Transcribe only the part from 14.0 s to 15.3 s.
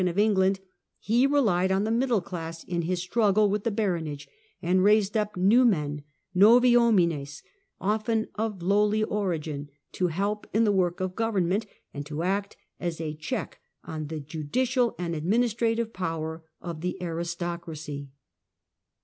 the judicial and